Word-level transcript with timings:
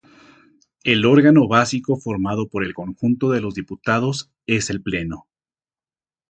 El 0.83 1.05
órgano 1.05 1.47
básico 1.47 1.95
formado 1.95 2.47
por 2.49 2.63
el 2.63 2.73
conjunto 2.73 3.29
de 3.29 3.39
los 3.39 3.53
diputados 3.53 4.31
es 4.47 4.71
el 4.71 4.81
pleno. 4.81 5.27